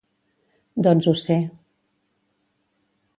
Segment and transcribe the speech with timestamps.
[0.87, 1.37] Doncs ho sé.